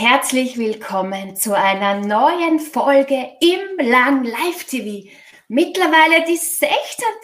[0.00, 5.08] Herzlich willkommen zu einer neuen Folge im Lang Live TV.
[5.48, 6.70] Mittlerweile die 16.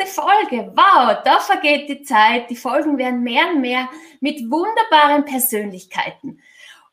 [0.06, 0.72] Folge.
[0.74, 2.50] Wow, da vergeht die Zeit.
[2.50, 6.42] Die Folgen werden mehr und mehr mit wunderbaren Persönlichkeiten.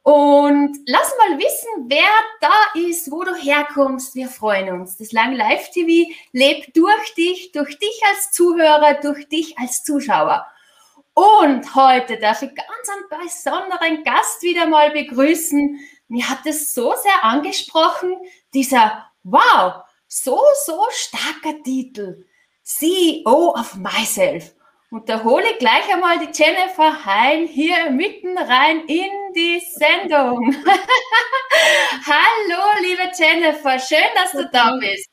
[0.03, 2.11] Und lass mal wissen, wer
[2.41, 4.13] da ist, wo du herkommst.
[4.13, 4.97] Wir freuen uns.
[4.97, 10.45] Das Lang Live TV lebt durch dich, durch dich als Zuhörer, durch dich als Zuschauer.
[11.13, 15.79] Und heute darf ich ganz einen besonderen Gast wieder mal begrüßen.
[16.07, 18.15] Mir hat es so sehr angesprochen,
[18.53, 22.25] dieser, wow, so, so starker Titel.
[22.63, 24.53] CEO of Myself.
[24.89, 30.53] Und da hole ich gleich einmal die Jennifer Hein hier mitten rein in die Sendung.
[32.05, 35.10] Hallo, liebe Jennifer, schön, dass du da bist.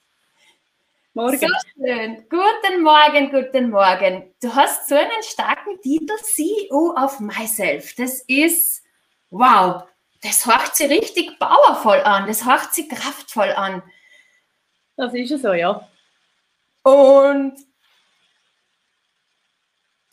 [1.19, 1.37] Morgen.
[1.37, 2.25] So schön.
[2.31, 4.33] Guten Morgen, guten Morgen.
[4.41, 7.93] Du hast so einen starken Titel, CEO of Myself.
[7.97, 8.85] Das ist,
[9.31, 9.83] wow,
[10.23, 13.83] das hört sich richtig powervoll an, das hört sich kraftvoll an.
[14.97, 15.88] Das ist ja so, ja.
[16.85, 17.55] Und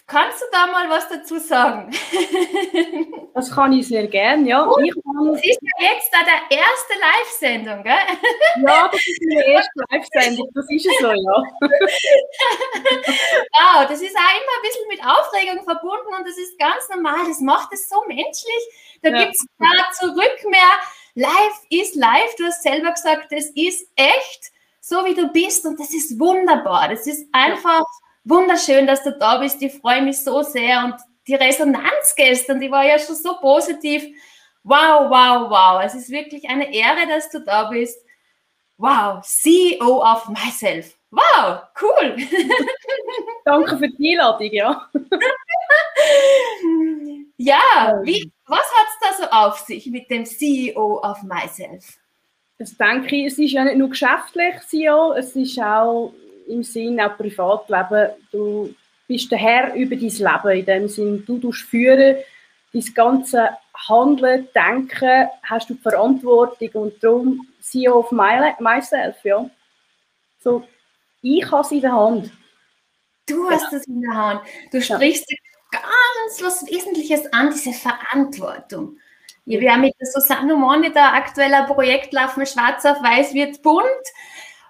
[0.08, 1.90] Kannst du da mal was dazu sagen?
[3.34, 4.62] das kann ich sehr gerne, ja.
[4.62, 7.96] Und, das ist ja jetzt da der erste Live-Sendung, gell?
[8.68, 11.44] Ja, das ist die erste Live-Sendung, das ist es so, ja.
[13.58, 17.26] wow, das ist auch immer ein bisschen mit Aufregung verbunden und das ist ganz normal,
[17.28, 19.00] das macht es so menschlich.
[19.02, 19.24] Da ja.
[19.24, 20.70] gibt es da zurück mehr.
[21.16, 25.80] Live ist live, du hast selber gesagt, das ist echt, so wie du bist und
[25.80, 26.90] das ist wunderbar.
[26.90, 27.80] Das ist einfach...
[27.80, 29.62] Ja wunderschön, dass du da bist.
[29.62, 30.84] Ich freue mich so sehr.
[30.84, 30.96] Und
[31.28, 34.04] die Resonanz gestern, die war ja schon so positiv.
[34.64, 35.82] Wow, wow, wow.
[35.84, 37.98] Es ist wirklich eine Ehre, dass du da bist.
[38.78, 40.98] Wow, CEO of Myself.
[41.12, 42.18] Wow, cool.
[43.46, 44.90] Danke für die Einladung, ja.
[47.38, 51.98] ja, wie, was hat es da so auf sich mit dem CEO of Myself?
[52.58, 56.12] Das denke ich, es ist ja nicht nur geschäftlich CEO, es ist auch
[56.48, 58.12] im Sinn auch Privatleben.
[58.32, 58.74] Du
[59.08, 61.24] bist der Herr über dein Leben in dem Sinn.
[61.26, 62.18] Du tust führen,
[62.74, 63.50] dein ganze
[63.88, 69.50] Handeln, Denken, hast du Verantwortung und darum CEO of my, myself, ja.
[70.40, 70.64] So,
[71.22, 72.32] ich habe es in der Hand.
[73.28, 74.42] Du hast es in der Hand.
[74.72, 75.38] Du sprichst ja.
[75.72, 78.98] ganz was Wesentliches an, diese Verantwortung.
[79.46, 83.62] Ja, wir haben mit der Susanne Monitor aktuell ein Projekt laufen, Schwarz auf Weiß wird
[83.62, 83.86] bunt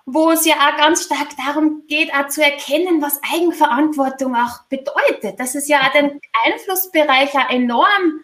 [0.05, 5.39] wo es ja auch ganz stark darum geht, auch zu erkennen, was Eigenverantwortung auch bedeutet.
[5.39, 8.21] Dass es ja auch den Einflussbereich auch enorm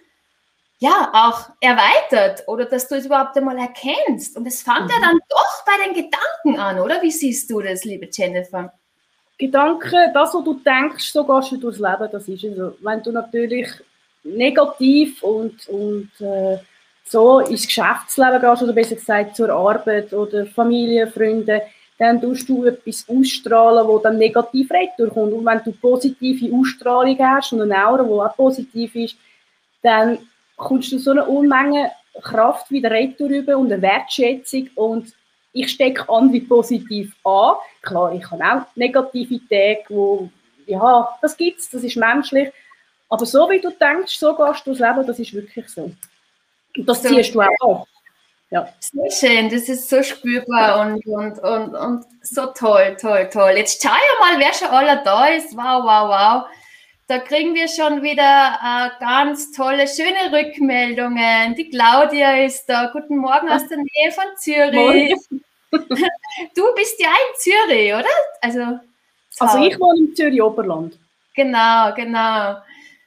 [0.81, 4.36] ja, auch erweitert oder dass du es überhaupt einmal erkennst.
[4.36, 4.90] Und es fängt mhm.
[4.90, 7.03] ja dann doch bei den Gedanken an, oder?
[7.03, 8.74] Wie siehst du das, liebe Jennifer?
[9.38, 12.75] Gedanken, das, was du denkst, so gehst du durchs Leben, das ist so.
[12.81, 13.68] Wenn du natürlich
[14.24, 16.58] negativ und, und äh,
[17.11, 21.61] so ins Geschäftsleben gehst oder besser gesagt zur Arbeit oder Familie, Freunde,
[21.99, 25.33] dann tust du etwas ausstrahlen, wo dann negativ retourkommt.
[25.33, 29.17] Und wenn du positive Ausstrahlung hast und eine Aura, die auch positiv ist,
[29.83, 30.19] dann
[30.55, 31.91] kommst du so eine Unmenge
[32.22, 35.13] Kraft wieder retour rüber und eine Wertschätzung und
[35.53, 37.55] ich stecke an wie positiv an.
[37.81, 40.29] Klar, ich habe auch Negativität, wo,
[40.66, 42.49] ja, das gibt's, das ist menschlich.
[43.09, 45.91] Aber so wie du denkst, so gehst du durchs Leben, das ist wirklich so.
[46.76, 47.88] Das ziehst du auch.
[48.52, 48.68] Ja.
[48.80, 53.54] Sehr schön, das ist so spürbar und, und, und, und so toll, toll, toll.
[53.56, 55.56] Jetzt schau ja mal, wer schon alle da ist.
[55.56, 56.46] Wow, wow, wow.
[57.08, 61.56] Da kriegen wir schon wieder äh, ganz tolle, schöne Rückmeldungen.
[61.56, 62.90] Die Claudia ist da.
[62.92, 65.16] Guten Morgen aus der Nähe von Zürich.
[65.72, 68.06] du bist ja in Zürich, oder?
[68.42, 68.80] Also,
[69.40, 70.98] also ich wohne in Zürich Oberland.
[71.36, 72.58] Genau, genau.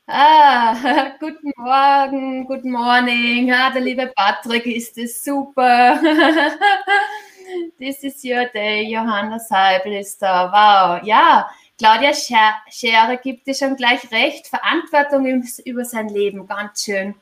[0.06, 0.74] Ah,
[1.20, 3.48] guten Morgen, guten Morning.
[3.48, 5.98] Ja, der liebe Patrick ist es super.
[7.78, 8.82] This is your day.
[8.82, 10.50] Johanna Seibel ist da.
[10.52, 11.06] Wow.
[11.06, 11.48] Ja,
[11.78, 14.46] Claudia Schere gibt dir schon gleich recht.
[14.48, 16.46] Verantwortung über sein Leben.
[16.46, 17.14] Ganz schön.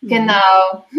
[0.00, 0.86] Genau.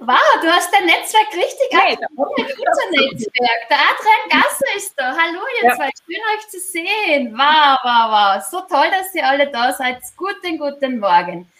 [0.00, 3.68] wow, du hast dein Netzwerk richtig hey, unser Netzwerk.
[3.68, 5.16] Der Adrian Gasser ist da.
[5.16, 5.74] Hallo, ihr ja.
[5.74, 5.90] zwei.
[6.06, 7.32] Schön, euch zu sehen.
[7.36, 8.42] Wow, wow, wow.
[8.48, 10.00] So toll, dass ihr alle da seid.
[10.16, 11.50] Guten, guten Morgen.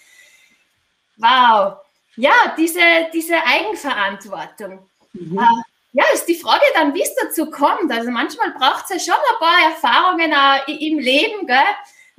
[1.16, 1.78] Wow.
[2.16, 2.80] Ja, diese,
[3.12, 4.78] diese Eigenverantwortung.
[5.14, 5.38] Mhm.
[5.38, 5.62] Uh,
[5.92, 7.90] ja, ist die Frage dann, wie es dazu kommt.
[7.90, 11.58] Also manchmal braucht es ja schon ein paar Erfahrungen uh, im Leben, gell?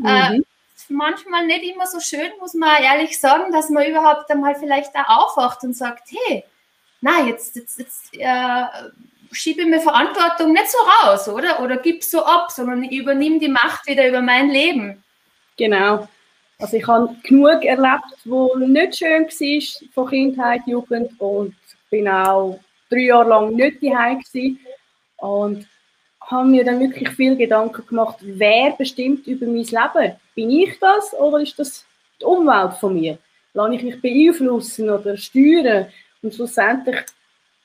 [0.06, 0.39] Äh, mhm.
[0.39, 0.44] Uh,
[0.89, 5.27] manchmal nicht immer so schön, muss man ehrlich sagen, dass man überhaupt einmal vielleicht auch
[5.27, 6.44] aufwacht und sagt, hey,
[7.01, 8.65] na, jetzt, jetzt, jetzt äh,
[9.31, 11.62] schiebe ich mir Verantwortung nicht so raus, oder?
[11.62, 15.03] Oder gib so ab, sondern ich übernehme die Macht wieder über mein Leben.
[15.57, 16.07] Genau.
[16.57, 21.56] Also ich habe genug erlebt, wo nicht schön war von Kindheit, Jugend und
[21.89, 22.59] bin auch
[22.89, 24.59] drei Jahre lang nicht daheim gewesen
[25.18, 25.68] und
[26.29, 30.15] habe mir dann wirklich viel Gedanken gemacht, wer bestimmt über mein Leben?
[30.35, 31.85] Bin ich das oder ist das
[32.21, 33.17] die Umwelt von mir?
[33.53, 35.87] Lasse ich mich beeinflussen oder steuern?
[36.21, 36.99] Und schlussendlich,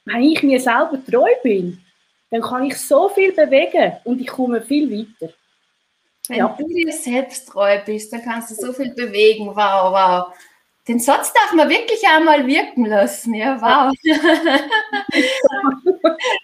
[0.04, 1.78] wenn ich mir selber treu bin,
[2.30, 5.32] dann kann ich so viel bewegen und ich komme viel weiter.
[6.28, 6.56] Wenn ja.
[6.58, 9.48] du dir selbst treu bist, dann kannst du so viel bewegen.
[9.48, 10.34] Wow, wow.
[10.86, 13.34] Den Satz darf man wirklich einmal wirken lassen.
[13.34, 13.94] Ja, wow.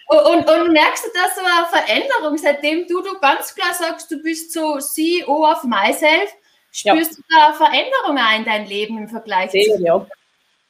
[0.07, 4.17] und, und, merkst du da so eine Veränderung, seitdem du, du ganz klar sagst, du
[4.21, 6.35] bist so CEO of myself,
[6.71, 7.17] spürst ja.
[7.17, 10.07] du da eine Veränderung in dein Leben im Vergleich Sehr, zu ja.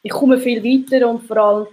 [0.04, 1.68] Ich komme viel weiter und vor allem,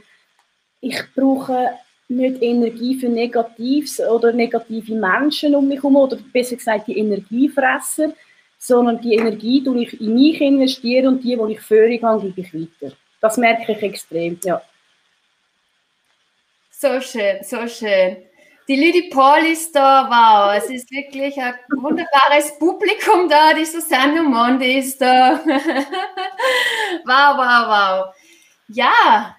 [0.80, 1.78] ich brauche
[2.08, 8.12] nicht Energie für Negatives oder negative Menschen um mich herum oder besser gesagt die Energiefresser,
[8.58, 12.40] sondern die Energie, die ich in mich investiere und die, die ich Führung habe, gebe
[12.40, 12.94] ich weiter.
[13.20, 14.60] Das merke ich extrem, ja.
[16.70, 18.18] So schön, so schön.
[18.68, 24.22] Die Lüdi Paul ist da, wow, es ist wirklich ein wunderbares Publikum da, die Susanne
[24.22, 25.40] Monde ist da.
[27.04, 28.14] wow, wow, wow.
[28.68, 29.37] Ja,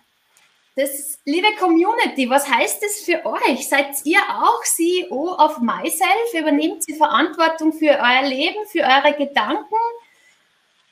[0.75, 3.67] das, liebe Community, was heißt das für euch?
[3.67, 6.33] Seid ihr auch CEO of Myself?
[6.33, 9.75] Übernehmt ihr Verantwortung für euer Leben, für eure Gedanken?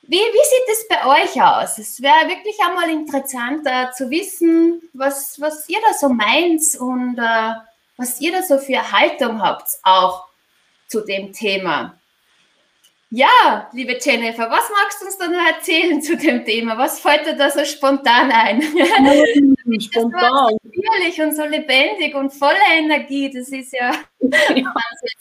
[0.02, 1.78] Wie, wie sieht es bei euch aus?
[1.78, 7.20] Es wäre wirklich einmal interessant uh, zu wissen, was, was ihr da so meint und
[7.20, 7.54] uh,
[7.98, 10.26] was ihr da so für Haltung habt, auch
[10.88, 11.98] zu dem Thema.
[13.10, 16.78] Ja, liebe Jennifer, was magst du uns da noch erzählen zu dem Thema?
[16.78, 18.62] Was fällt dir da so spontan ein?
[19.80, 20.58] spontan.
[20.62, 24.74] natürlich und so lebendig und voller Energie, das ist ja, ja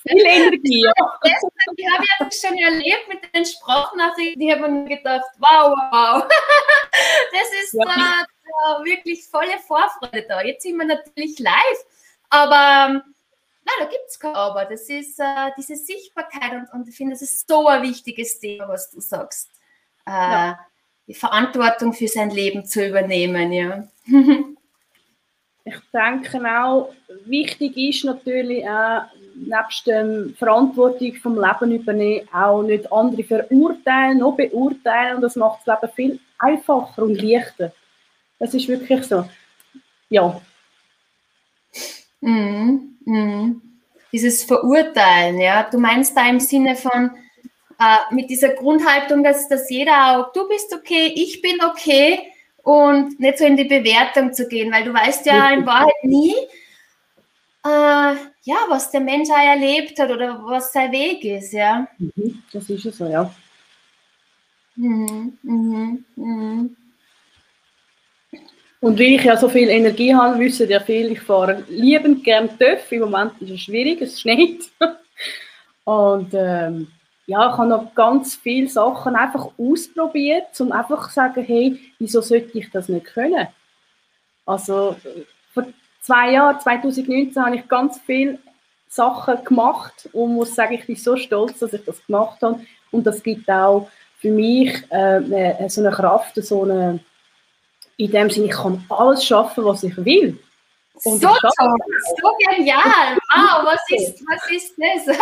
[0.02, 0.92] Viel Energie, ja.
[1.22, 6.24] Ich habe ja das schon erlebt mit den Sprachnachrichten, die haben mir gedacht, wow, wow,
[7.32, 7.84] das ist ja.
[7.84, 10.42] da, da wirklich volle Vorfreude da.
[10.42, 11.84] Jetzt sind wir natürlich live,
[12.30, 13.04] aber
[13.66, 14.64] Nein, da gibt es kein Aber.
[14.64, 18.68] Das ist äh, diese Sichtbarkeit und, und ich finde, das ist so ein wichtiges Thema,
[18.68, 19.50] was du sagst.
[20.06, 20.58] Äh, ja.
[21.08, 23.88] Die Verantwortung für sein Leben zu übernehmen, ja.
[25.64, 26.92] ich denke auch,
[27.24, 29.02] wichtig ist natürlich auch,
[29.34, 35.66] nebst der Verantwortung vom Leben übernehmen, auch nicht andere verurteilen, noch beurteilen und das macht
[35.66, 37.72] das Leben viel einfacher und leichter.
[38.38, 39.28] Das ist wirklich so.
[40.08, 40.40] Ja.
[42.26, 42.98] Mhm.
[43.04, 43.62] Mhm.
[44.12, 45.62] Dieses Verurteilen, ja.
[45.70, 47.10] Du meinst da im Sinne von
[47.78, 52.18] äh, mit dieser Grundhaltung, dass, dass jeder auch, du bist okay, ich bin okay
[52.62, 56.34] und nicht so in die Bewertung zu gehen, weil du weißt ja in Wahrheit nie,
[57.64, 61.86] äh, ja, was der Mensch auch erlebt hat oder was sein Weg ist, ja.
[61.98, 63.30] Mhm, das ist es so, ja.
[64.74, 66.76] Mhm, mhm, mhm.
[68.80, 72.48] Und weil ich ja so viel Energie habe, wissen ja viele, ich fahre liebend gern
[72.58, 72.92] TÜV.
[72.92, 74.60] Im Moment ist es schwierig, es schneit.
[75.84, 76.88] Und ähm,
[77.26, 82.20] ja, ich habe noch ganz viele Sachen einfach ausprobiert, um einfach zu sagen, hey, wieso
[82.20, 83.48] sollte ich das nicht können?
[84.44, 84.96] Also
[85.52, 85.66] vor
[86.00, 88.38] zwei Jahren, 2019, habe ich ganz viele
[88.88, 92.60] Sachen gemacht und muss sagen, ich bin so stolz, dass ich das gemacht habe.
[92.92, 93.88] Und das gibt auch
[94.18, 97.00] für mich äh, so eine Kraft, so eine
[97.96, 100.38] in dem Sinne, ich kann alles schaffen, was ich will.
[101.04, 101.76] Und so toll,
[102.20, 103.18] so genial.
[103.34, 105.16] Wow, was ist, was ist das?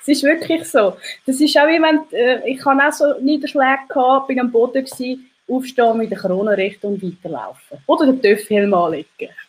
[0.00, 0.96] es ist wirklich so.
[1.26, 4.84] Das ist auch wie wenn, äh, ich hatte auch so Niederschläge gehabt, bin am Boden
[4.84, 7.78] gewesen, aufstehen mit der Krone recht und weiterlaufen.
[7.86, 9.06] Oder den Töpfhelm anlegen.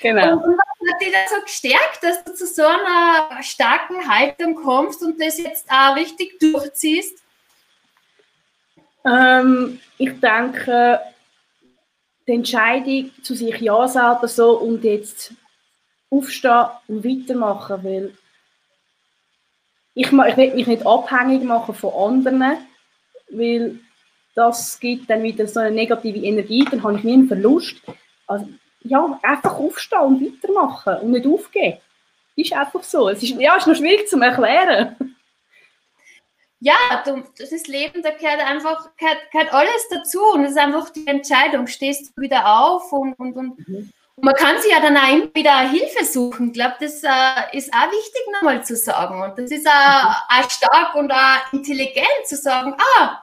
[0.00, 0.32] genau.
[0.32, 5.02] Und, was hat dich da so gestärkt, dass du zu so einer starken Haltung kommst
[5.02, 7.23] und das jetzt auch richtig durchziehst?
[9.04, 11.00] Ähm, ich denke,
[12.26, 15.34] die Entscheidung zu sich ja selber so und jetzt
[16.10, 18.14] aufstehen und weitermachen, weil
[19.94, 22.56] ich, ich will mich nicht abhängig machen von anderen,
[23.30, 23.78] weil
[24.34, 27.76] das gibt dann wieder so eine negative Energie, dann habe ich nie einen Verlust.
[28.26, 28.48] Also,
[28.80, 31.78] ja, einfach aufstehen und weitermachen und nicht aufgeben.
[32.36, 33.08] Ist einfach so.
[33.08, 35.13] Es ist, ja, ist noch schwierig zu erklären
[36.64, 40.88] ja, du, das Leben, da gehört einfach gehört, gehört alles dazu und es ist einfach
[40.88, 43.92] die Entscheidung, stehst du wieder auf und, und, und, mhm.
[44.16, 46.48] und man kann sich ja dann auch immer wieder Hilfe suchen.
[46.48, 50.40] Ich glaube, das äh, ist auch wichtig nochmal zu sagen und das ist auch, mhm.
[50.40, 53.22] auch stark und auch intelligent zu sagen, ah,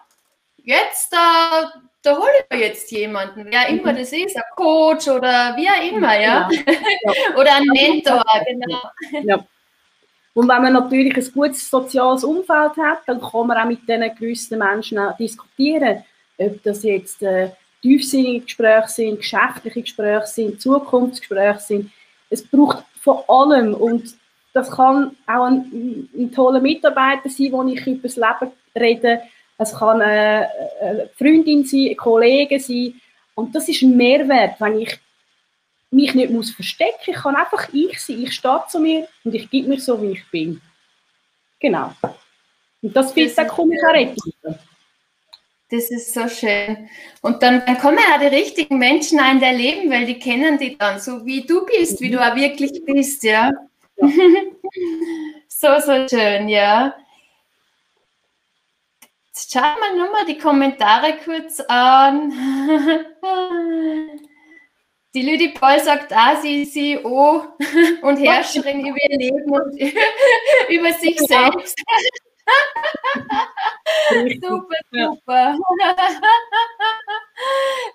[0.58, 3.98] jetzt äh, da hole ich mir jetzt jemanden, wer immer mhm.
[3.98, 6.48] das ist, ein Coach oder wie auch immer, ja.
[6.48, 7.36] ja.
[7.38, 8.82] oder ein Mentor, genau.
[9.24, 9.44] Ja.
[10.34, 14.16] Und wenn man natürlich ein gutes soziales Umfeld hat, dann kann man auch mit diesen
[14.16, 16.04] gewissen Menschen diskutieren,
[16.38, 17.50] ob das jetzt äh,
[17.82, 21.92] tiefsinnige Gespräche sind, geschäftliche Gespräche sind, Zukunftsgespräche sind.
[22.30, 24.16] Es braucht von allem und
[24.54, 29.22] das kann auch ein, ein toller Mitarbeiter sein, wo ich über das Leben rede.
[29.58, 30.48] Es kann eine,
[30.82, 32.96] eine Freundin sein, ein Kollege sein.
[33.36, 35.00] Und das ist ein Mehrwert, wenn ich
[35.92, 37.16] mich nicht muss verstecken muss.
[37.16, 38.24] Ich kann einfach ich sein.
[38.24, 40.62] Ich stehe zu mir und ich gebe mich so, wie ich bin.
[41.60, 41.94] Genau.
[42.82, 44.34] Und das komme ich auch retten.
[45.70, 46.90] Das ist so schön.
[47.22, 50.78] Und dann, dann kommen ja die richtigen Menschen in dein Leben, weil die kennen dich
[50.78, 53.52] dann, so wie du bist, wie du auch wirklich bist, ja.
[53.96, 54.08] ja.
[55.48, 56.94] so, so schön, ja.
[59.28, 62.34] Jetzt schauen wir nur mal die Kommentare kurz an.
[65.14, 67.46] Die Lüdi Paul sagt auch, sie ist CEO
[68.02, 69.80] und Herrscherin über ihr Leben und
[70.70, 71.78] über sich selbst.
[74.42, 75.58] super, super.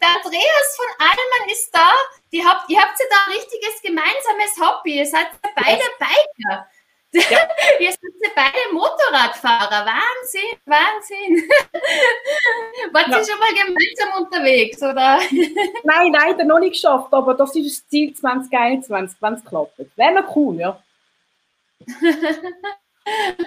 [0.01, 1.91] Der Andreas von Alman ist da.
[2.33, 4.99] Die habt, ihr habt ja da ein richtiges gemeinsames Hobby.
[4.99, 6.69] Ihr seid beide Biker.
[7.17, 7.39] Ja.
[7.79, 9.87] Seid ja beide Motorradfahrer.
[9.87, 11.49] Wahnsinn, Wahnsinn.
[12.93, 13.19] Wart ja.
[13.19, 15.21] ihr schon mal gemeinsam unterwegs, oder?
[15.85, 19.79] Nein, leider noch nicht geschafft, aber das ist das Ziel 2021, wenn es klappt.
[19.97, 20.83] Wäre noch cool, ja.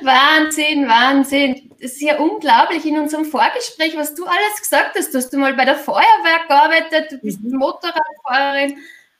[0.01, 1.71] Wahnsinn, Wahnsinn.
[1.81, 5.13] Das ist ja unglaublich in unserem Vorgespräch, was du alles gesagt hast.
[5.13, 7.57] Du hast mal bei der Feuerwehr gearbeitet, du bist mhm.
[7.57, 8.77] Motorradfahrerin.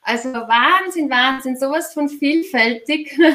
[0.10, 3.16] Also Wahnsinn, Wahnsinn, sowas von vielfältig.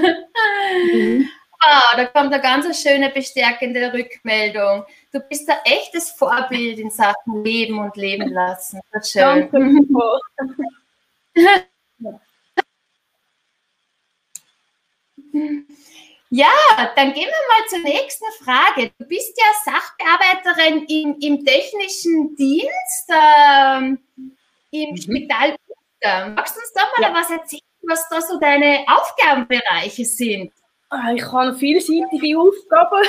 [0.93, 1.29] Mhm.
[1.61, 4.85] Ah, da kommt eine ganz schöne bestärkende Rückmeldung.
[5.13, 8.81] Du bist ein echtes Vorbild in Sachen Leben und Leben lassen.
[8.93, 9.49] Das schön.
[16.31, 16.49] Ja,
[16.97, 18.91] dann gehen wir mal zur nächsten Frage.
[18.99, 23.99] Du bist ja Sachbearbeiterin im, im technischen Dienst ähm,
[24.71, 24.97] im mhm.
[24.97, 25.57] Spital.
[26.35, 27.15] Magst du uns doch mal ja.
[27.15, 30.53] was erzählen, was da so deine Aufgabenbereiche sind?
[30.91, 33.07] Ah, ich habe vielseitige Aufgaben.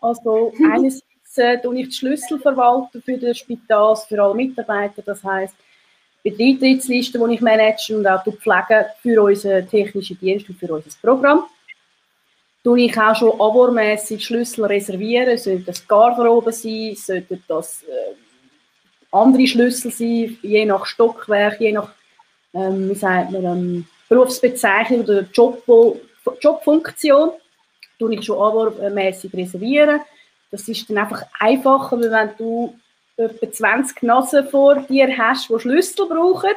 [0.00, 1.02] Also einerseits
[1.36, 5.02] äh, ich die Schlüssel verwalten für das Spital, für alle Mitarbeiter.
[5.02, 5.54] Das heißt,
[6.24, 10.90] die Eintrittsliste, die ich manage und auch Pflege für unseren technischen Dienst und für unser
[11.00, 11.44] Programm
[12.64, 15.38] tue ich auch schon abormässig Schlüssel reservieren.
[15.38, 18.16] Sollte das Garderobe sein, sollten das äh,
[19.12, 21.92] andere Schlüssel sein, je nach Stockwerk, je nach,
[22.56, 25.62] ähm, wie sagt man, ähm, Berufsbezeichnung oder Job,
[26.40, 27.30] Jobfunktion,
[27.98, 30.00] tue ich schon abormässig reservieren.
[30.50, 32.74] Das ist dann einfach einfacher, wenn du
[33.16, 36.50] etwa 20 Nasen vor dir hast, die Schlüssel brauchen,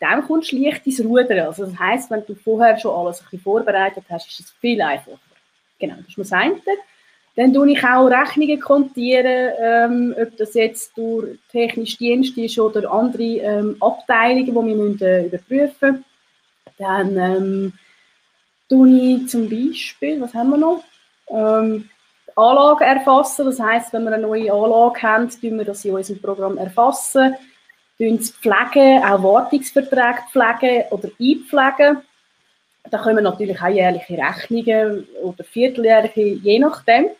[0.00, 1.46] dann kommst du leicht ins Ruder.
[1.46, 4.80] Also das heisst, wenn du vorher schon alles ein bisschen vorbereitet hast, ist es viel
[4.80, 5.18] einfacher.
[5.78, 6.60] Genau, das ist das eine.
[7.38, 12.90] Dann tue ich auch Rechnungen kontieren, ähm, ob das jetzt durch technische Dienste ist oder
[12.90, 16.04] andere ähm, Abteilungen, die wir müssen, äh, überprüfen müssen.
[16.78, 17.72] Dann ähm,
[18.68, 20.82] tue ich zum Beispiel, was haben wir noch?
[21.30, 21.88] Ähm,
[22.34, 26.20] Anlagen erfassen, das heißt, wenn wir eine neue Anlage haben, tun wir das in unserem
[26.20, 27.36] Programm erfassen,
[27.98, 31.98] tun es pflegen, auch Wartungsverträge pflegen oder einpflegen.
[32.90, 37.10] Da kommen natürlich auch jährliche Rechnungen oder vierteljährliche, je nachdem.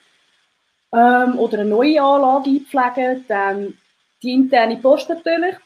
[0.93, 3.25] Ähm, oder eine neue Anlage einpflegen.
[3.29, 3.75] Dann
[4.23, 5.57] die interne Post natürlich.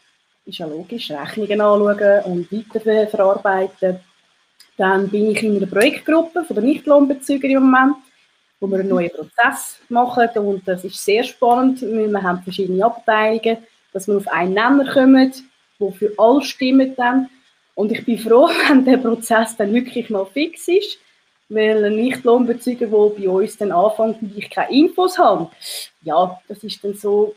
[0.44, 1.10] Ist ja logisch.
[1.10, 4.00] Rechnungen anschauen und weiter verarbeiten.
[4.76, 7.96] Dann bin ich in einer Projektgruppe von der Nichtlohnbezüger im Moment,
[8.58, 10.28] wo wir einen neuen Prozess machen.
[10.36, 13.58] Und das ist sehr spannend, weil wir haben verschiedene Abteilungen,
[13.92, 15.32] dass wir auf einen Nenner kommen,
[15.78, 17.28] der für alle stimmt dann.
[17.74, 20.98] Und ich bin froh, wenn der Prozess dann wirklich mal fix ist,
[21.52, 25.50] weil Nichtlohnbezüger, der bei uns dann anfängt und ich keine Infos habe,
[26.02, 27.34] ja, das ist dann so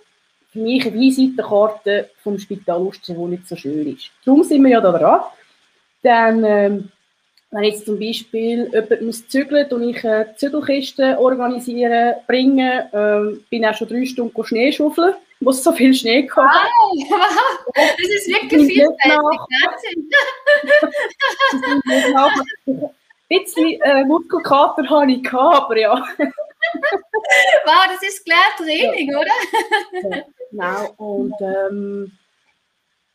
[0.51, 4.11] für mich eine Visitenkarte vom Spital Ustchen, die nicht so schön ist.
[4.23, 5.21] Darum sind wir ja da dran.
[6.01, 6.91] Dann, ähm,
[7.51, 13.65] wenn jetzt zum Beispiel jemand muss zügeln und ich eine Zügelkiste organisieren, bringen, ähm, bin
[13.65, 16.37] auch schon drei Stunden Schnee schaufeln wo es so viel Schnee gab.
[16.37, 17.25] Wow,
[17.75, 19.39] das ist wirklich vielfältig.
[23.27, 25.95] Bisschen äh, Muskelkater habe ich gehabt, aber ja.
[27.65, 29.19] wow, das ist klar Training, ja.
[29.19, 29.31] oder?
[30.11, 30.93] ja, genau.
[30.97, 32.11] Und ähm,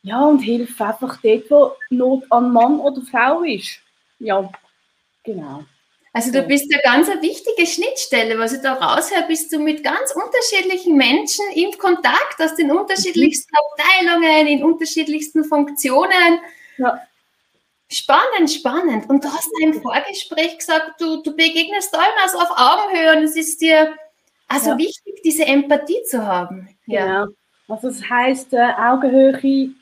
[0.03, 3.79] ja, und hilft einfach dort, wo Not an Mann oder Frau ist.
[4.19, 4.49] Ja,
[5.23, 5.63] genau.
[6.13, 8.37] Also du bist ja ganz eine wichtige Schnittstelle.
[8.37, 13.51] Was ich da raushöre, bist du mit ganz unterschiedlichen Menschen im Kontakt aus den unterschiedlichsten
[13.51, 14.09] mhm.
[14.11, 16.39] Abteilungen, in unterschiedlichsten Funktionen.
[16.77, 17.01] Ja.
[17.91, 19.09] Spannend, spannend.
[19.09, 21.93] Und du hast im Vorgespräch gesagt, du, du begegnest
[22.23, 23.93] also auf Augenhöhe und es ist dir
[24.47, 24.77] also ja.
[24.77, 26.69] wichtig, diese Empathie zu haben.
[26.85, 27.25] Ja.
[27.25, 27.33] Genau.
[27.67, 29.37] Also das heißt, äh, Augenhöhe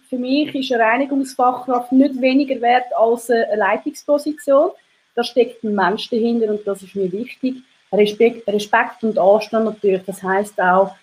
[0.10, 4.72] für mich ist eine Reinigungsfachkraft nicht weniger wert als eine Leitungsposition.
[5.16, 7.58] Da steckt ein Mensch dahinter und das ist mir wichtig.
[7.92, 10.04] Respekt, Respekt und Anstand natürlich.
[10.06, 10.96] Das heißt auch,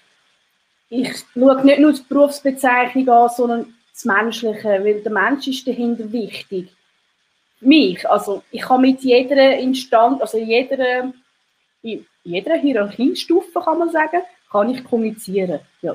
[0.89, 6.11] ich schaue nicht nur die Berufsbezeichnung an, sondern das Menschliche, weil der Mensch ist dahinter
[6.13, 6.76] wichtig.
[7.61, 11.13] Mich, also ich kann mit jeder Instanz, also jeder,
[11.83, 15.61] jeder Hierarchiestufe kann man sagen, kann ich kommunizieren.
[15.83, 15.95] Ja.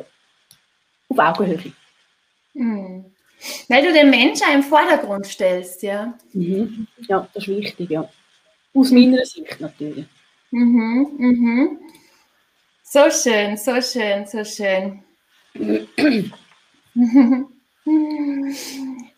[1.09, 1.73] Auf Augenhöhe.
[2.53, 3.05] Mhm.
[3.67, 6.17] Weil du den Menschen im Vordergrund stellst, ja.
[6.33, 6.87] Mhm.
[7.07, 8.09] Ja, das ist wichtig, ja.
[8.73, 10.05] Aus meiner Sicht natürlich.
[10.51, 11.79] Mhm, mhm.
[12.83, 15.03] So schön, so schön, so schön.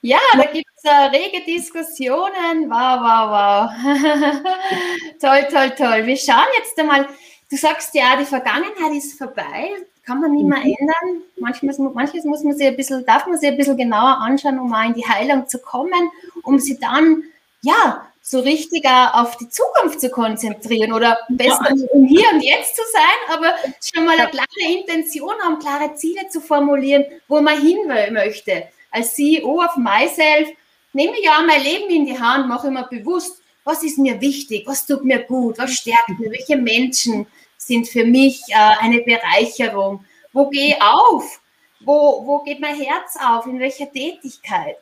[0.01, 2.69] ja, da gibt es äh, rege Diskussionen.
[2.69, 3.71] Wow, wow, wow.
[5.21, 6.05] toll, toll, toll.
[6.05, 7.07] Wir schauen jetzt einmal.
[7.49, 9.69] Du sagst ja, die Vergangenheit ist vorbei
[10.05, 10.75] kann man nicht mehr mhm.
[10.79, 11.23] ändern.
[11.37, 14.69] Manchmal, manches muss man sich ein bisschen, darf man sich ein bisschen genauer anschauen, um
[14.69, 16.11] mal in die Heilung zu kommen,
[16.43, 17.23] um sie dann,
[17.61, 21.85] ja, so richtig auf die Zukunft zu konzentrieren oder besser ja.
[21.91, 24.47] um hier und jetzt zu sein, aber schon mal eine klare
[24.79, 27.79] Intention haben, klare Ziele zu formulieren, wo man hin
[28.11, 28.63] möchte.
[28.91, 30.47] Als CEO of myself
[30.93, 34.63] nehme ich ja mein Leben in die Hand, mache immer bewusst, was ist mir wichtig,
[34.67, 37.27] was tut mir gut, was stärkt mir, welche Menschen,
[37.65, 40.05] sind für mich äh, eine Bereicherung.
[40.31, 41.41] Wo gehe ich auf?
[41.81, 43.45] Wo, wo geht mein Herz auf?
[43.45, 44.77] In welcher Tätigkeit?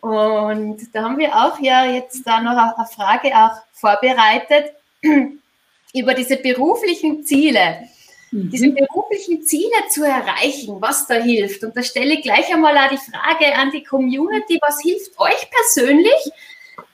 [0.00, 4.72] Und da haben wir auch ja jetzt da noch eine Frage auch vorbereitet
[5.94, 7.88] über diese beruflichen Ziele.
[8.32, 8.50] Mhm.
[8.50, 11.62] Diese beruflichen Ziele zu erreichen, was da hilft.
[11.62, 15.50] Und da stelle ich gleich einmal auch die Frage an die Community, was hilft euch
[15.50, 16.32] persönlich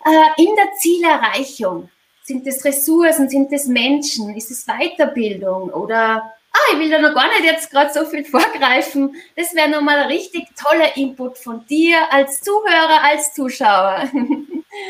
[0.05, 1.91] äh, in der Zielerreichung?
[2.25, 3.29] Sind es Ressourcen?
[3.29, 4.37] Sind es Menschen?
[4.37, 5.71] Ist es Weiterbildung?
[5.71, 9.15] Oder, ah, ich will da noch gar nicht jetzt gerade so viel vorgreifen.
[9.37, 14.11] Das wäre nochmal ein richtig toller Input von dir als Zuhörer, als Zuschauer.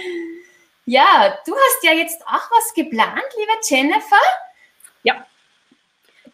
[0.87, 4.17] ja, du hast ja jetzt auch was geplant, liebe Jennifer.
[5.03, 5.27] Ja.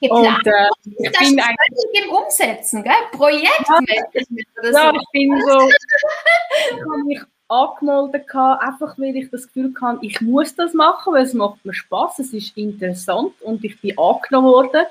[0.01, 0.39] Geplant.
[0.39, 1.55] Und, äh, ich das bin ein
[1.93, 2.93] im Umsetzen, gell?
[3.13, 4.79] Projektmanagement ja, oder so.
[4.79, 5.69] Ja, ich bin so,
[6.71, 11.25] ich habe mich angemeldet, einfach weil ich das Gefühl hatte, ich muss das machen, weil
[11.25, 14.87] es macht mir Spaß, es ist interessant und ich bin angenommen worden.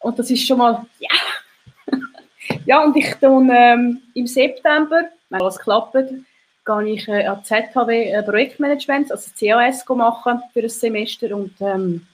[0.00, 1.08] Und das ist schon mal, ja.
[2.66, 8.10] ja, und ich dann ähm, im September, wenn alles klappt, gehe ich äh, an ZHW
[8.10, 12.06] äh, Projektmanagement, also CAS machen für ein Semester und ähm,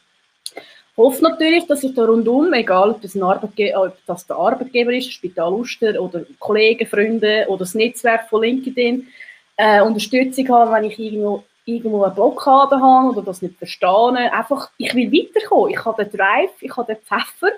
[0.96, 4.92] hoffe natürlich, dass ich da rundum, egal ob das, ein Arbeitge ob das der Arbeitgeber
[4.92, 9.08] ist, Spital Uster oder Kollegen, Freunde oder das Netzwerk von LinkedIn,
[9.56, 14.32] äh, Unterstützung haben, wenn ich irgendwo, irgendwo eine Blockade habe oder das nicht verstehe.
[14.32, 15.70] Einfach, ich will weiterkommen.
[15.70, 17.52] Ich habe den Drive, ich habe den Pfeffer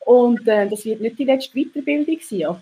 [0.00, 2.38] und äh, das wird nicht die letzte Weiterbildung sein.
[2.38, 2.60] Ja.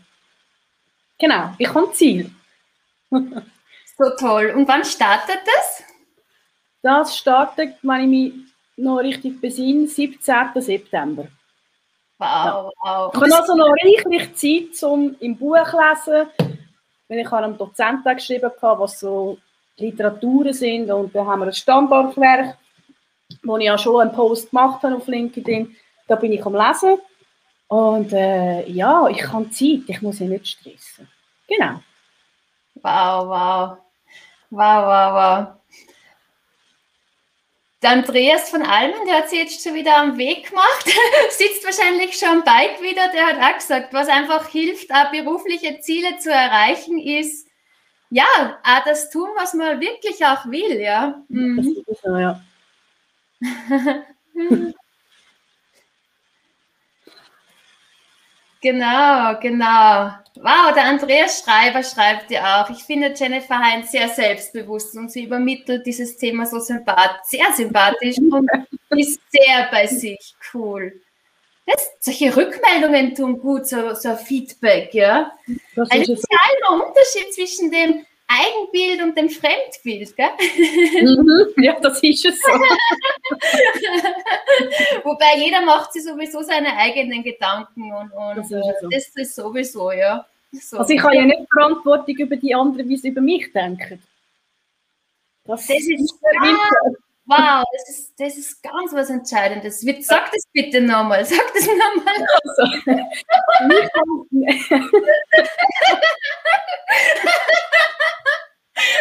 [1.18, 2.30] Genau, ich habe ein Ziel.
[3.10, 4.52] so toll.
[4.54, 5.82] Und wann startet das?
[6.82, 8.32] Das startet, wenn ich
[8.78, 10.34] noch richtig besinne, 17.
[10.56, 11.28] September.
[12.18, 13.12] Wow, wow.
[13.14, 16.28] Ich habe also noch reichlich Zeit, um im Buch zu lesen,
[17.08, 19.38] weil ich habe einem Dozenten geschrieben, was so
[19.76, 22.56] Literaturen sind und da haben wir ein Standardwerk,
[23.44, 25.76] wo ich ja schon einen Post gemacht habe auf LinkedIn.
[26.08, 26.98] Da bin ich am Lesen
[27.68, 31.08] und äh, ja, ich habe Zeit, ich muss ja nicht stressen.
[31.46, 31.80] Genau.
[32.74, 33.78] Wow, wow.
[34.50, 35.57] Wow, wow, wow.
[37.80, 40.84] Der Andreas von Almen, der hat sich jetzt schon wieder am Weg gemacht,
[41.30, 46.18] sitzt wahrscheinlich schon Bike wieder, der hat auch gesagt, was einfach hilft, auch berufliche Ziele
[46.18, 47.46] zu erreichen, ist,
[48.10, 51.22] ja, auch das tun, was man wirklich auch will, ja.
[51.28, 51.56] Mhm.
[51.56, 52.42] Das ist so, ja.
[58.60, 60.10] genau, genau.
[60.36, 65.24] Wow, der Andreas Schreiber schreibt ja auch, ich finde Jennifer Heinz sehr selbstbewusst und sie
[65.24, 68.48] übermittelt dieses Thema so sympath sehr sympathisch und
[68.90, 70.34] ist sehr bei sich.
[70.52, 71.00] Cool.
[71.66, 75.32] Das, solche Rückmeldungen tun gut, so, so Feedback, ja.
[75.74, 80.28] Das ein Unterschied zwischen dem Eigenbild und dem Fremdbild, gell?
[81.00, 82.52] Mhm, ja, das ist es so.
[85.04, 88.88] Wobei jeder macht sich sowieso seine eigenen Gedanken und, und das, ist so.
[88.90, 90.26] das ist sowieso, ja.
[90.52, 90.76] So.
[90.76, 94.02] Also ich habe ja nicht Verantwortung über die anderen, wie sie über mich denken.
[95.44, 96.58] Das, das ist ja,
[97.24, 99.80] wow, das ist, das ist ganz was Entscheidendes.
[99.80, 102.26] Sag das bitte nochmal, sag das nochmal.
[102.44, 102.64] Also,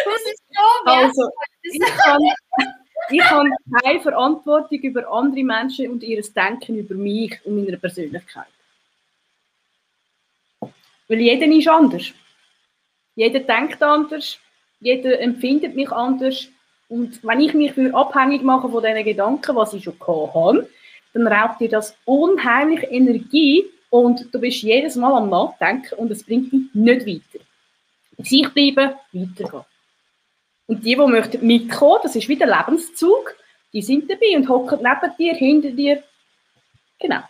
[0.04, 1.20] Das ist so
[2.04, 2.22] habe,
[3.10, 3.50] ich habe
[3.82, 8.46] keine Verantwortung über andere Menschen und ihr Denken über mich und meine Persönlichkeit.
[11.08, 12.12] Weil jeder ist anders.
[13.14, 14.38] Jeder denkt anders,
[14.80, 16.48] jeder empfindet mich anders.
[16.88, 20.68] Und wenn ich mich abhängig mache von diesen Gedanken, was ich schon habe,
[21.12, 26.22] dann raubt dir das unheimlich Energie und du bist jedes Mal am Nachdenken und es
[26.22, 27.44] bringt dich nicht weiter.
[28.18, 29.64] Sich bleiben, weitergehen.
[30.66, 33.34] Und die, die möchten mitkommen, das ist wieder Lebenszug,
[33.72, 36.02] die sind dabei und hocken neben dir, hinter dir.
[37.00, 37.22] Genau.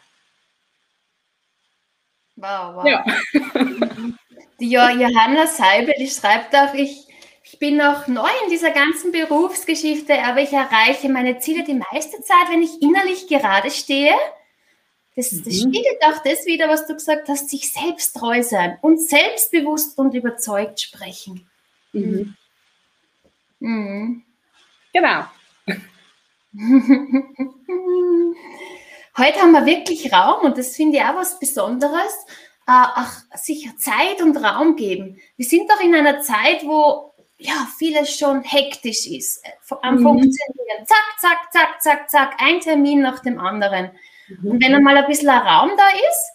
[2.36, 2.86] Wow, wow.
[2.86, 3.04] Ja.
[4.60, 7.06] die Johanna Seibel, die schreibt auch, ich,
[7.42, 12.20] ich bin noch neu in dieser ganzen Berufsgeschichte, aber ich erreiche meine Ziele die meiste
[12.22, 14.14] Zeit, wenn ich innerlich gerade stehe.
[15.18, 15.74] Das, das mhm.
[15.74, 20.14] spiegelt auch das wieder, was du gesagt hast, sich selbst treu sein und selbstbewusst und
[20.14, 21.44] überzeugt sprechen.
[21.92, 22.36] Mhm.
[23.58, 24.22] Mhm.
[24.92, 25.24] Genau.
[29.16, 32.14] Heute haben wir wirklich Raum und das finde ich auch was Besonderes,
[32.68, 35.20] äh, auch sich Zeit und Raum geben.
[35.36, 39.44] Wir sind doch in einer Zeit, wo ja vieles schon hektisch ist,
[39.82, 40.02] am mhm.
[40.02, 40.86] Funktionieren.
[40.86, 43.90] Zack, zack, zack, zack, zack, ein Termin nach dem anderen.
[44.42, 46.32] Und wenn einmal ein bisschen ein Raum da ist,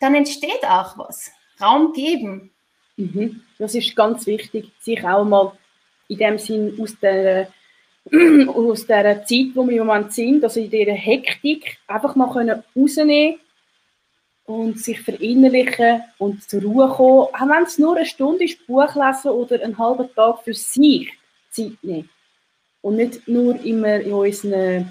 [0.00, 1.30] dann entsteht auch was.
[1.60, 2.50] Raum geben.
[2.96, 3.42] Mhm.
[3.58, 5.52] Das ist ganz wichtig, sich auch mal
[6.08, 7.48] in dem Sinn aus der,
[8.48, 12.62] aus der Zeit, wo wir im Moment sind, also in dieser Hektik, einfach mal können
[12.74, 13.40] rausnehmen
[14.44, 18.94] und sich verinnerlichen und zur Ruhe kommen, auch wenn es nur eine Stunde ist, Buch
[18.94, 21.12] lesen oder einen halben Tag für sich
[21.50, 22.08] Zeit nehmen.
[22.80, 24.90] Und nicht nur immer in unseren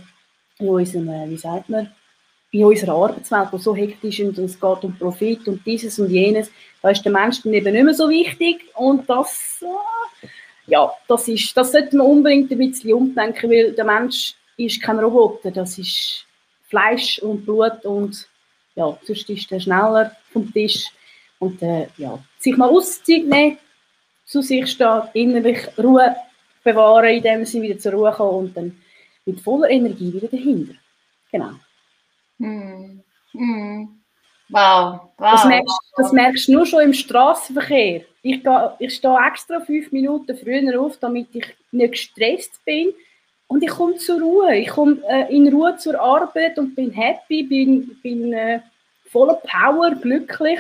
[0.60, 1.92] wie sagt man,
[2.56, 6.10] in unserer Arbeitswelt, die so hektisch ist und es geht um Profit und dieses und
[6.10, 6.50] jenes,
[6.82, 9.64] da ist der Mensch dann eben nicht mehr so wichtig und das
[10.68, 15.00] ja, das, ist, das sollte man unbedingt ein bisschen umdenken, weil der Mensch ist kein
[15.00, 16.26] Roboter, das ist
[16.70, 18.28] Fleisch und Blut und
[18.76, 20.88] ja, sonst ist er schneller vom Tisch.
[21.40, 23.58] Und äh, ja, sich mal Auszeit nehmen,
[24.26, 26.16] zu sich stehen, innerlich Ruhe
[26.64, 28.82] bewahren, indem sie wieder zur Ruhe kommen und dann
[29.26, 30.74] mit voller Energie wieder dahinter.
[31.32, 31.52] Genau.
[32.40, 33.04] Hm.
[33.32, 34.02] Hm.
[34.50, 35.32] Wow, wow.
[35.32, 38.02] Das merkst, das merkst du nur schon im Straßenverkehr.
[38.22, 38.42] Ich,
[38.80, 42.94] ich stehe extra fünf Minuten früher auf, damit ich nicht gestresst bin.
[43.48, 44.56] Und ich komme zur Ruhe.
[44.56, 48.60] Ich komme äh, in Ruhe zur Arbeit und bin happy, bin, bin äh,
[49.12, 50.60] voller Power, glücklich.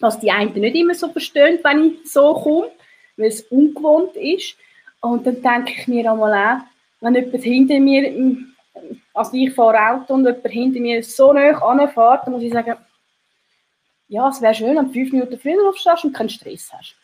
[0.00, 2.70] Was die einen nicht immer so verstehen, wenn ich so komme,
[3.16, 4.56] weil es ungewohnt ist.
[5.00, 6.62] Und dann denke ich mir einmal auch,
[7.00, 8.10] wenn jemand hinter mir,
[9.14, 12.76] also ich fahre Auto und jemand hinter mir so nah anfährt, dann muss ich sagen,
[14.08, 16.96] ja, es wäre schön, wenn du fünf Minuten früher aufstehst und keinen Stress hast.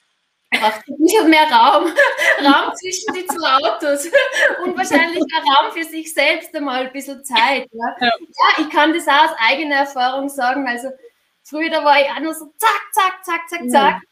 [0.53, 1.85] Ach, nicht mehr Raum,
[2.44, 4.07] Raum zwischen die zwei Autos
[4.64, 7.68] und wahrscheinlich auch Raum für sich selbst einmal ein bisschen Zeit.
[7.73, 7.96] Ja?
[8.01, 8.07] ja?
[8.09, 8.11] Ja.
[8.59, 10.66] ich kann das auch aus eigener Erfahrung sagen.
[10.66, 10.88] Also
[11.44, 13.94] früher da war ich auch nur so zack, zack, zack, zack, zack.
[13.94, 14.07] Mhm.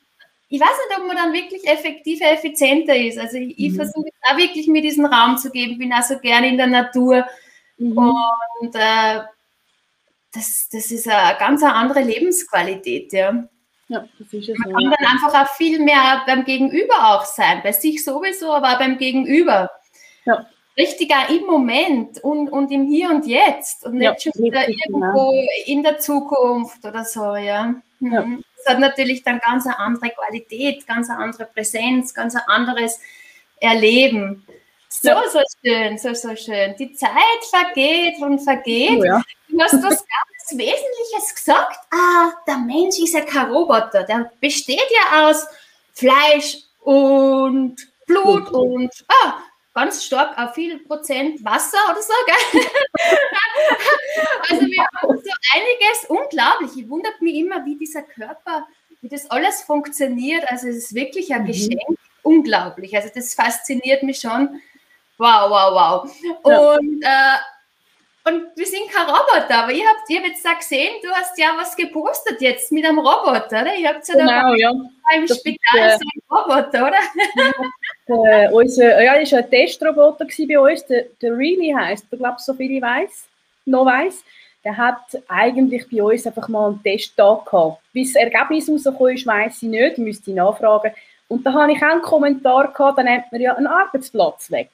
[0.51, 3.19] Ich weiß nicht, ob man dann wirklich effektiver, effizienter ist.
[3.19, 3.77] Also ich, ich mhm.
[3.77, 5.77] versuche auch wirklich mir diesen Raum zu geben.
[5.77, 7.27] Bin auch so gerne in der Natur
[7.79, 7.99] mhm.
[8.61, 9.21] und äh,
[10.33, 13.49] das, das ist eine ganz andere Lebensqualität, ja.
[13.89, 14.59] Ja, das ist es.
[14.59, 18.75] Man kann dann einfach auch viel mehr beim Gegenüber auch sein, bei sich sowieso, aber
[18.75, 19.71] auch beim Gegenüber.
[20.27, 20.47] Ja.
[20.77, 24.69] Richtig auch im Moment und, und im Hier und Jetzt und nicht ja, schon wieder
[24.69, 25.47] irgendwo genau.
[25.65, 27.75] in der Zukunft oder so, ja.
[27.99, 28.13] Mhm.
[28.13, 28.27] ja.
[28.59, 33.01] Das hat natürlich dann ganz eine andere Qualität, ganz eine andere Präsenz, ganz ein anderes
[33.61, 34.47] Erleben.
[35.01, 36.75] So, so schön, so, so schön.
[36.77, 37.13] Die Zeit
[37.51, 38.99] vergeht und vergeht.
[38.99, 39.23] Oh, ja.
[39.49, 41.79] Du hast was ganz Wesentliches gesagt.
[41.93, 44.03] Ah, der Mensch ist ja kein Roboter.
[44.03, 45.47] Der besteht ja aus
[45.93, 49.35] Fleisch und Blut und ah,
[49.75, 52.13] ganz stark auf viel Prozent Wasser oder so.
[52.27, 52.63] Gell?
[54.51, 56.71] also wir haben so einiges unglaublich.
[56.77, 58.67] Ich wundert mich immer, wie dieser Körper,
[59.01, 60.51] wie das alles funktioniert.
[60.51, 61.47] Also es ist wirklich ein mhm.
[61.47, 61.99] Geschenk.
[62.23, 62.97] Unglaublich.
[62.97, 64.61] Also das fasziniert mich schon
[65.19, 66.11] Wow, wow, wow.
[66.47, 66.73] Ja.
[66.73, 67.39] Und, äh,
[68.29, 71.37] und wir sind kein Roboter, aber ihr habt, ihr habt jetzt da gesehen, du hast
[71.39, 73.75] ja was gepostet jetzt mit einem Roboter, oder?
[73.75, 74.71] Ihr habt ja genau, da ja.
[74.71, 78.27] im das Spital ist, so einen Roboter, oder?
[78.27, 82.37] äh, unser, ja, das war ein Testroboter bei uns, der, der Really heisst, ich glaube,
[82.39, 83.27] so viel ich weiß,
[83.65, 84.23] noch weiß.
[84.65, 87.81] Der hat eigentlich bei uns einfach mal einen Testtag gehabt.
[87.93, 90.93] Wie das Ergebnis rausgekommen ist, weiss ich nicht, müsste ich nachfragen.
[91.29, 94.71] Und da habe ich auch einen Kommentar gehabt, dann nimmt man ja einen Arbeitsplatz weg.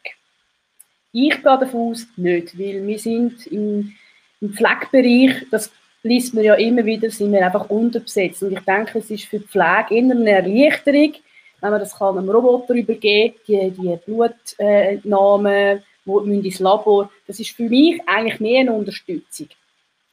[1.16, 3.94] Ich gehe davon aus, nicht, weil wir sind im,
[4.40, 5.70] im Pflegebereich, das
[6.02, 8.42] liest man ja immer wieder, sind wir einfach unterbesetzt.
[8.42, 11.14] Und ich denke, es ist für die Pflege eher eine Erleichterung,
[11.60, 17.50] wenn man das kann einem Roboter übergeben die, die Blutnahmen, die ins Labor, das ist
[17.50, 19.48] für mich eigentlich mehr eine Unterstützung.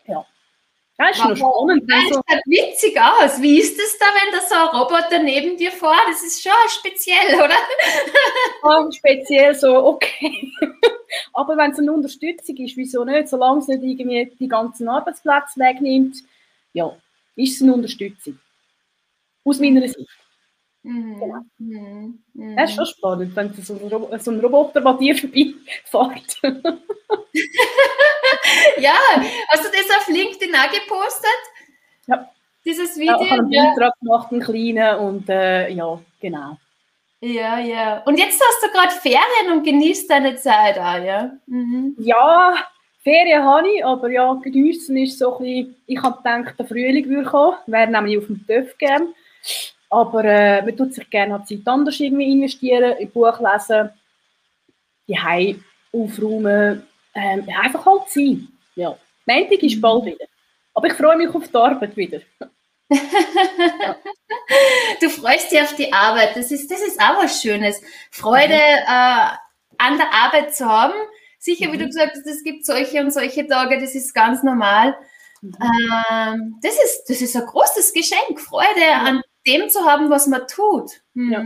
[0.08, 0.24] Ja.
[0.98, 1.84] Das ist noch spannend.
[1.90, 3.42] Das sieht halt witzig aus.
[3.42, 6.08] Wie ist es da, wenn da so ein Roboter neben dir fährt?
[6.08, 7.50] Das ist schon speziell, oder?
[8.64, 10.52] Ja, speziell so, okay.
[11.34, 13.28] Aber wenn es eine Unterstützung ist, wieso nicht?
[13.28, 16.18] Solange es nicht irgendwie die ganzen Arbeitsplätze wegnimmt,
[16.74, 16.96] ja,
[17.36, 18.40] ist es eine Unterstützung.
[19.44, 20.10] Aus meiner Sicht.
[20.84, 21.20] Mhm.
[21.20, 21.42] Genau.
[21.58, 22.24] Mhm.
[22.34, 22.56] Mhm.
[22.56, 25.16] Das ist schon spannend, wenn so ein, Rob so ein Roboter bei dir
[25.86, 26.64] vorbeifährt.
[28.80, 28.98] ja,
[29.50, 31.42] hast du das auf LinkedIn auch gepostet?
[32.08, 32.32] Ja.
[32.66, 33.14] Dieses Video?
[33.14, 36.58] Ja, ich habe einen Beitrag gemacht, einen kleinen, und äh, ja, genau.
[37.22, 38.00] Ja, ja.
[38.06, 41.32] Und jetzt hast du gerade Ferien und genießt deine Zeit auch, ja?
[41.46, 41.96] Mhm.
[42.00, 42.56] Ja,
[43.04, 47.08] Ferien habe ich, aber ja, geniessen ist so ein bisschen, ich habe gedacht, der Frühling
[47.08, 49.14] würde kommen, wäre nämlich auf dem TÜV gern.
[49.90, 53.90] Aber äh, man tut sich gerne Zeit anders irgendwie investieren, in Buch lesen,
[55.08, 58.48] die Heim aufräumen, ähm, einfach halt sein.
[58.76, 58.98] Ja.
[59.26, 60.26] Montag ist bald wieder.
[60.74, 62.22] Aber ich freue mich auf die Arbeit wieder.
[62.90, 63.96] ja.
[65.02, 66.36] Du freust dich auf die Arbeit.
[66.36, 67.82] Das ist, das ist auch was Schönes.
[68.10, 68.88] Freude mhm.
[68.88, 69.28] äh,
[69.78, 70.94] an der Arbeit zu haben.
[71.40, 71.74] Sicher, mhm.
[71.74, 71.90] wie du mhm.
[71.90, 74.96] gesagt hast, es gibt solche und solche Tage, das ist ganz normal.
[75.42, 75.58] Mhm.
[75.62, 80.48] Ähm, das, ist, das ist ein großes Geschenk, Freude an dem zu haben, was man
[80.48, 81.02] tut.
[81.14, 81.32] Mhm.
[81.32, 81.44] Ja.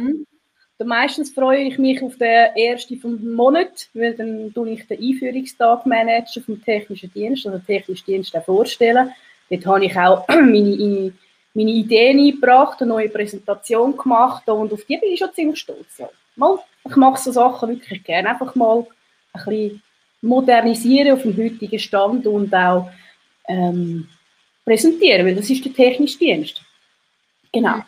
[0.85, 5.85] Meistens freue ich mich auf den ersten vom Monat, weil dann tue ich den Einführungstag
[5.85, 9.13] managen vom technischen Dienst, den technischen Dienst vorstellen.
[9.49, 11.13] Dort habe ich auch meine,
[11.55, 15.97] meine Ideen eingebracht, eine neue Präsentation gemacht und auf die bin ich schon ziemlich stolz.
[15.97, 16.09] Ja.
[16.35, 18.85] Mal, ich mache so Sachen wirklich gerne, einfach mal
[19.33, 19.81] ein bisschen
[20.21, 22.89] modernisieren auf dem heutigen Stand und auch
[23.47, 24.07] ähm,
[24.65, 26.61] präsentieren, weil das ist der technische Dienst.
[27.53, 27.79] Genau.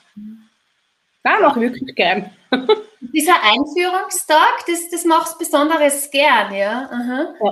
[1.23, 2.29] Das mache ich wirklich gern.
[3.01, 6.89] Dieser Einführungstag, das, das machst du besonderes gern, ja?
[6.89, 7.33] Aha.
[7.43, 7.51] ja.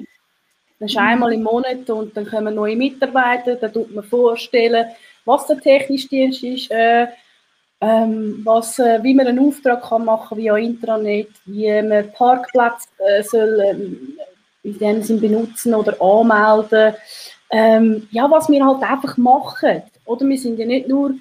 [0.79, 4.87] Das ist einmal im Monat und dann kommen neue Mitarbeiter, da tut man vorstellen,
[5.25, 7.07] was der technische Dienst ist, äh,
[7.81, 13.21] ähm, was, äh, wie man einen Auftrag kann machen via Intranet, wie man Parkplätze äh,
[13.23, 14.17] soll, ähm,
[14.63, 16.95] in dem Sinn benutzen oder anmelden.
[17.51, 19.83] Ähm, ja, was wir halt einfach machen.
[20.05, 21.11] Oder wir sind ja nicht nur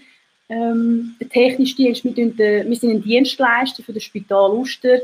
[0.49, 2.05] ähm, der technische Dienst.
[2.05, 4.99] Wir, den, wir sind ein Dienstleister für das Spital Uster.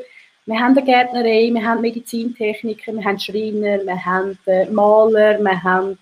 [0.46, 5.62] Wir haben eine Gärtnerei, wir haben Medizintechniker, wir haben Schreiner, wir haben äh, Maler, wir
[5.62, 5.98] haben,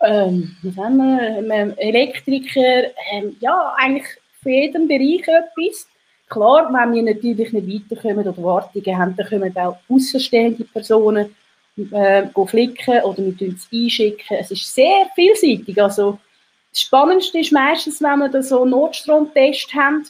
[0.00, 1.74] ähm, was haben wir?
[1.78, 2.90] Elektriker.
[3.12, 4.06] Ähm, ja, eigentlich
[4.42, 5.88] für jeden Bereich etwas.
[6.28, 11.34] Klar, wenn wir natürlich nicht weiterkommen oder Wartungen haben, dann kommen auch außenstehende Personen
[11.92, 14.36] äh, flicken oder wir es einschicken.
[14.38, 15.80] Es ist sehr vielseitig.
[15.80, 16.18] Also,
[16.72, 20.04] das Spannendste ist meistens, wenn wir da so einen Notstromtest haben,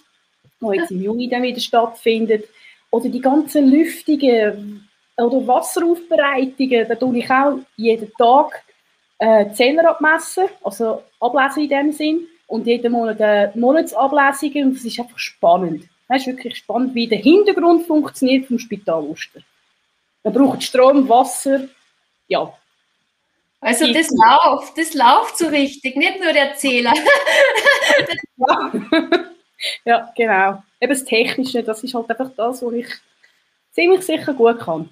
[0.60, 2.44] der jetzt im Juni dann wieder stattfindet,
[2.90, 8.62] oder die ganzen Lüftungen oder Wasseraufbereitungen, da tue ich auch jeden Tag
[9.18, 14.84] äh, Zähler abmessen, also ablesen in dem Sinn, und jeden Monat äh, Monatsablesungen, und das
[14.84, 15.84] ist einfach spannend.
[16.08, 19.40] Das ist wirklich spannend, wie der Hintergrund funktioniert vom Spital Uster.
[20.22, 21.68] Man braucht Strom, Wasser,
[22.28, 22.52] ja,
[23.60, 26.92] also das läuft, das läuft so richtig, nicht nur der Zähler.
[28.36, 28.72] ja.
[29.84, 30.62] ja, genau.
[30.80, 32.86] Eben das Technische, das ist halt einfach das, was ich
[33.72, 34.88] ziemlich sicher gut kann.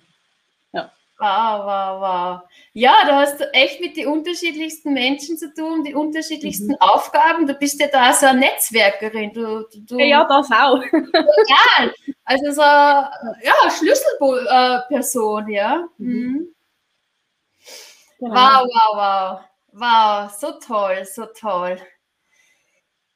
[1.18, 2.40] Wow, wow, wow.
[2.72, 6.80] Ja, da hast du echt mit den unterschiedlichsten Menschen zu tun, die unterschiedlichsten mhm.
[6.80, 7.46] Aufgaben.
[7.46, 9.32] Du bist ja da so eine Netzwerkerin.
[9.32, 10.82] Du, du, ja, das auch.
[10.92, 11.90] ja,
[12.24, 15.86] also so ja, Schlüsselperson, ja.
[15.98, 16.08] Mhm.
[16.08, 16.54] mhm.
[18.18, 18.34] Genau.
[18.34, 19.40] Wow, wow, wow.
[19.76, 21.76] Wow, so toll, so toll.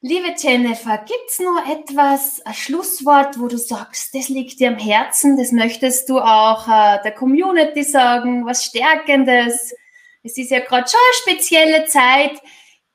[0.01, 4.79] Liebe Jennifer, gibt es noch etwas, ein Schlusswort, wo du sagst, das liegt dir am
[4.79, 9.75] Herzen, das möchtest du auch äh, der Community sagen, was Stärkendes?
[10.23, 12.41] Es ist ja gerade schon eine spezielle Zeit.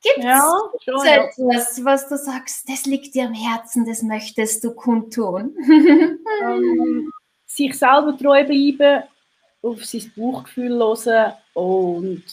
[0.01, 4.73] Gibt es ja, etwas, was du sagst, das liegt dir am Herzen, das möchtest du
[4.73, 5.57] kundtun?
[6.41, 7.11] ähm,
[7.45, 9.03] sich selber treu bleiben,
[9.61, 12.23] auf sein Bauchgefühl hören und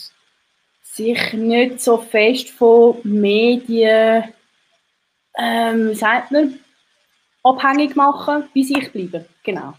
[0.83, 4.33] sich nicht so fest von Medien,
[5.40, 6.61] ähm, sagt man,
[7.42, 9.24] abhängig machen, bei sich bleiben.
[9.42, 9.74] Genau.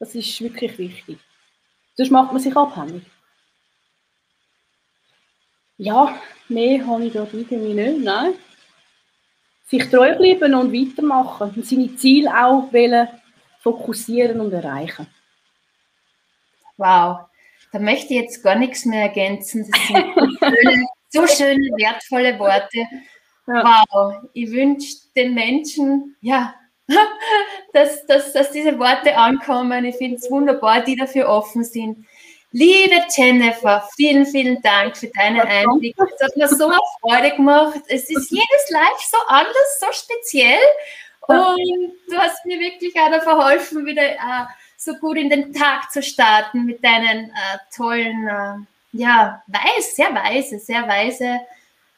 [0.00, 1.18] Das ist wirklich wichtig.
[1.94, 3.04] Sonst macht man sich abhängig.
[5.76, 8.34] Ja, mehr habe ich da irgendwie nicht, nein.
[9.66, 12.68] Sich treu bleiben und weitermachen und seine Ziele auch
[13.60, 15.06] fokussieren und erreichen.
[16.76, 17.28] Wow,
[17.72, 19.70] da möchte ich jetzt gar nichts mehr ergänzen.
[19.70, 22.86] Das sind so schöne wertvolle Worte.
[23.48, 23.84] Ja.
[23.90, 26.54] Wow, ich wünsche den Menschen, ja,
[27.72, 29.86] dass, dass, dass diese Worte ankommen.
[29.86, 32.06] Ich finde es wunderbar, die dafür offen sind.
[32.52, 36.02] Liebe Jennifer, vielen, vielen Dank für deine Einblicke.
[36.14, 37.80] Es hat mir so eine Freude gemacht.
[37.88, 40.60] Es ist jedes Live so anders, so speziell.
[41.26, 46.02] Und du hast mir wirklich auch verholfen, wieder äh, so gut in den Tag zu
[46.02, 48.54] starten mit deinen äh, tollen, äh,
[48.92, 51.40] ja, weiß, sehr weise, sehr weise,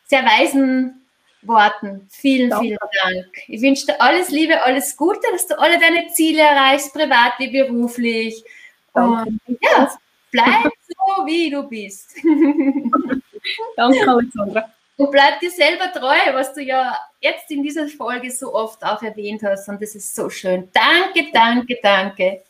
[0.07, 1.00] sehr weisen
[1.43, 2.07] Worten.
[2.11, 2.67] Vielen, Danke.
[2.67, 3.27] vielen Dank.
[3.49, 7.51] Ich wünsche dir alles Liebe, alles Gute, dass du alle deine Ziele erreichst, privat wie
[7.51, 8.45] beruflich.
[8.93, 9.31] Danke.
[9.47, 9.91] Und ja,
[10.31, 12.15] bleib so, wie du bist.
[13.77, 14.73] Danke, Alexandra.
[14.97, 19.03] Und bleib dir selber treu, was du ja jetzt in dieser Folge so oft auch
[19.03, 19.67] erwähnt hast.
[19.69, 20.69] Und das ist so schön.
[20.73, 22.43] Danke, danke, danke.